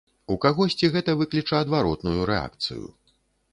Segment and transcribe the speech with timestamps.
[0.35, 2.85] У кагосьці гэта выкліча адваротную рэакцыю.